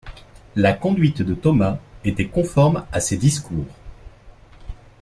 [0.55, 3.67] La conduite de Thomas était conforme à ses discours.